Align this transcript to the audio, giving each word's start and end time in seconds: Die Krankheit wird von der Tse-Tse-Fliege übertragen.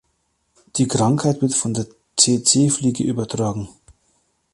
Die 0.77 0.87
Krankheit 0.87 1.43
wird 1.43 1.53
von 1.53 1.75
der 1.75 1.85
Tse-Tse-Fliege 2.17 3.03
übertragen. 3.03 3.69